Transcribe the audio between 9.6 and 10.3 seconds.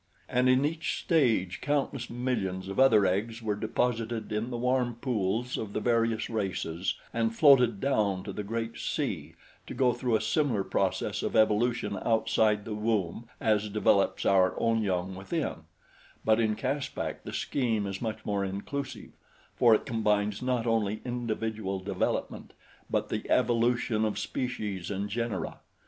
to go through a